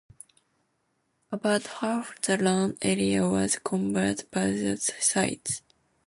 [1.31, 5.61] About half the land area was covered by the sites.